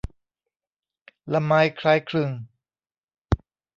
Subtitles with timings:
[1.33, 2.29] ละม้ายคล้ายคลึง